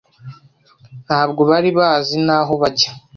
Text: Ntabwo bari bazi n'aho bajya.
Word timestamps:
Ntabwo 1.05 1.41
bari 1.49 1.69
bazi 1.79 2.15
n'aho 2.25 2.53
bajya. 2.61 2.89